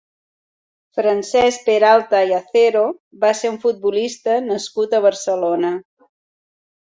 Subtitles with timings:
[0.99, 2.81] Francesc Peralta i Acero
[3.25, 5.73] va ser un futbolista nascut a Barcelona.